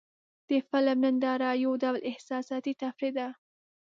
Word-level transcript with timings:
د 0.47 0.49
فلم 0.69 0.99
ننداره 1.05 1.49
یو 1.63 1.71
ډول 1.81 1.97
احساساتي 2.11 2.73
تفریح 2.83 3.11
ده. 3.17 3.27